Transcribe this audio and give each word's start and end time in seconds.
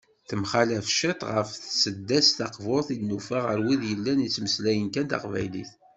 Temxalaf 0.29 0.87
ciṭ 0.97 1.19
ɣef 1.33 1.49
tseddast 1.53 2.33
taqburt 2.37 2.87
i 2.95 2.97
d-nufa 3.01 3.39
ɣer 3.45 3.59
wid 3.65 3.81
yellan 3.89 4.19
ttmeslayen 4.25 4.87
kan 4.93 5.07
taqbaylit. 5.07 5.71